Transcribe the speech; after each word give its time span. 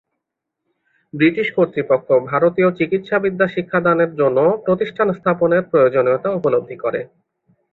British 1.13 1.47
কর্তৃপক্ষ 1.57 2.07
ভারতীয় 2.31 2.69
চিকিৎসাবিদ্যা 2.79 3.47
শিক্ষাদানের 3.47 4.11
জন্য 4.15 4.37
প্রতিষ্ঠান 4.65 5.07
স্থাপনের 5.13 5.63
প্রয়োজনীয়তা 5.71 6.29
উপলব্ধি 6.31 6.77
করে। 6.83 7.01